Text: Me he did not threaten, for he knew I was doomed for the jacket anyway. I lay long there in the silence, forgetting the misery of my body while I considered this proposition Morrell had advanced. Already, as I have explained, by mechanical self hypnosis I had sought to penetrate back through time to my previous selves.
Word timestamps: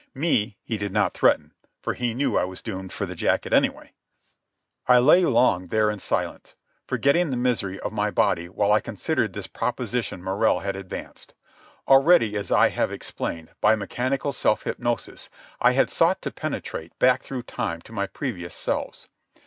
Me 0.15 0.57
he 0.63 0.79
did 0.79 0.91
not 0.91 1.13
threaten, 1.13 1.53
for 1.79 1.93
he 1.93 2.15
knew 2.15 2.35
I 2.35 2.43
was 2.43 2.63
doomed 2.63 2.91
for 2.91 3.05
the 3.05 3.13
jacket 3.13 3.53
anyway. 3.53 3.93
I 4.87 4.97
lay 4.97 5.23
long 5.27 5.67
there 5.67 5.91
in 5.91 5.97
the 5.97 6.01
silence, 6.01 6.55
forgetting 6.87 7.29
the 7.29 7.37
misery 7.37 7.79
of 7.79 7.91
my 7.93 8.09
body 8.09 8.49
while 8.49 8.71
I 8.71 8.79
considered 8.79 9.33
this 9.33 9.45
proposition 9.45 10.23
Morrell 10.23 10.61
had 10.61 10.75
advanced. 10.75 11.35
Already, 11.87 12.35
as 12.35 12.51
I 12.51 12.69
have 12.69 12.91
explained, 12.91 13.51
by 13.61 13.75
mechanical 13.75 14.33
self 14.33 14.63
hypnosis 14.63 15.29
I 15.59 15.73
had 15.73 15.91
sought 15.91 16.19
to 16.23 16.31
penetrate 16.31 16.97
back 16.97 17.21
through 17.21 17.43
time 17.43 17.79
to 17.81 17.91
my 17.93 18.07
previous 18.07 18.55
selves. 18.55 19.07